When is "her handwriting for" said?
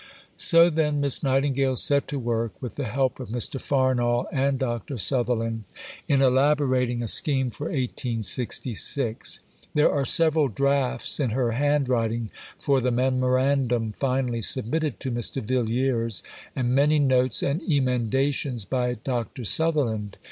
11.29-12.81